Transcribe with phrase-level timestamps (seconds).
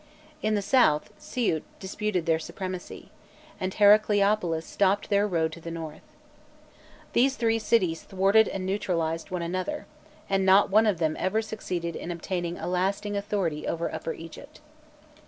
[0.41, 3.11] In the south, Siût disputed their supremacy,
[3.59, 6.01] and Heracleopolis stopped their road to the north.
[7.13, 9.85] These three cities thwarted and neutralized one another,
[10.27, 14.59] and not one of them ever succeeded in obtaining a lasting authority over Upper Egypt.